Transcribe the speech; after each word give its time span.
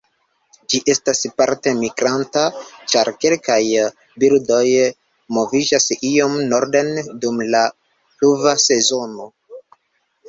Ĝi 0.73 0.77
estas 0.91 1.19
parte 1.41 1.73
migranta, 1.81 2.45
ĉar 2.93 3.11
kelkaj 3.25 3.59
birdoj 4.23 4.65
moviĝas 5.39 5.87
iome 6.13 6.49
norden 6.55 6.93
dum 7.23 7.47
la 7.57 7.65
pluva 8.01 8.57
sezono. 8.69 9.33